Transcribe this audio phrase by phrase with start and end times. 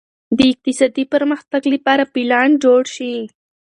[0.37, 3.13] د اقتصادي پرمختګ لپاره پلان جوړ شي.